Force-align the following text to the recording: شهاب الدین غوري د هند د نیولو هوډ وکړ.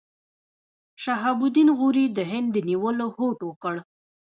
شهاب 1.03 1.39
الدین 1.45 1.69
غوري 1.79 2.05
د 2.11 2.19
هند 2.31 2.47
د 2.51 2.57
نیولو 2.69 3.05
هوډ 3.15 3.37
وکړ. 3.45 3.75